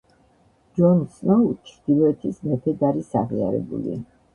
ჯონ 0.79 1.03
სნოუ 1.19 1.51
ჩრდილოეთის 1.69 2.43
მეფედ 2.49 2.91
არის 2.93 3.17
აღიარებული. 3.25 4.01